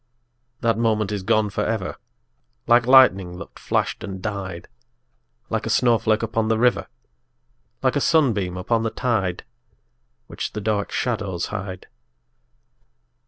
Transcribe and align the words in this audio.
_5 0.57 0.61
2. 0.61 0.61
That 0.61 0.77
moment 0.79 1.11
is 1.11 1.21
gone 1.21 1.51
for 1.51 1.63
ever, 1.63 1.95
Like 2.65 2.87
lightning 2.87 3.37
that 3.37 3.59
flashed 3.59 4.03
and 4.03 4.19
died 4.19 4.67
Like 5.51 5.67
a 5.67 5.69
snowflake 5.69 6.23
upon 6.23 6.47
the 6.47 6.57
river 6.57 6.87
Like 7.83 7.95
a 7.95 8.01
sunbeam 8.01 8.57
upon 8.57 8.81
the 8.81 8.89
tide, 8.89 9.45
Which 10.25 10.53
the 10.53 10.59
dark 10.61 10.91
shadows 10.91 11.45
hide. 11.53 11.85